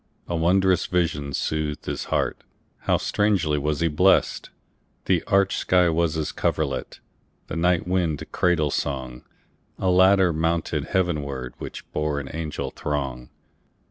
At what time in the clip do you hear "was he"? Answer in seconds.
3.59-3.87